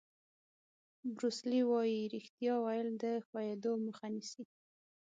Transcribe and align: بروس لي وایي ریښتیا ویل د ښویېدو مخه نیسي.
بروس 1.15 1.37
لي 1.49 1.61
وایي 1.71 1.99
ریښتیا 2.13 2.53
ویل 2.65 2.89
د 3.03 3.03
ښویېدو 3.25 3.71
مخه 3.85 4.07
نیسي. 4.13 4.43